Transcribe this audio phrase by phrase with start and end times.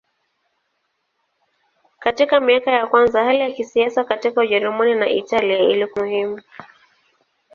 [1.99, 6.41] Katika miaka ya kwanza hali ya kisiasa katika Ujerumani na Italia ilikuwa muhimu.